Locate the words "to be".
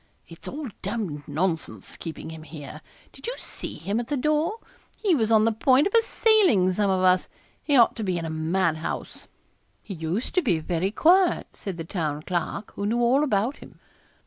7.97-8.17, 10.33-10.57